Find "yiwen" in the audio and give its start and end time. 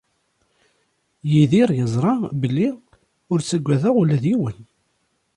4.29-4.57